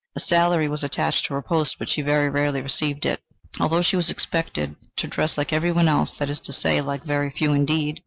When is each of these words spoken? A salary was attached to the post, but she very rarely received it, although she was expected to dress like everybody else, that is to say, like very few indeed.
A 0.15 0.19
salary 0.19 0.67
was 0.67 0.83
attached 0.83 1.27
to 1.27 1.35
the 1.35 1.43
post, 1.43 1.75
but 1.77 1.87
she 1.87 2.01
very 2.01 2.27
rarely 2.27 2.59
received 2.59 3.05
it, 3.05 3.21
although 3.59 3.83
she 3.83 3.95
was 3.95 4.09
expected 4.09 4.75
to 4.95 5.05
dress 5.05 5.37
like 5.37 5.53
everybody 5.53 5.89
else, 5.89 6.11
that 6.13 6.27
is 6.27 6.39
to 6.39 6.53
say, 6.53 6.81
like 6.81 7.03
very 7.03 7.29
few 7.29 7.53
indeed. 7.53 7.99